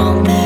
[0.00, 0.39] 宝贝。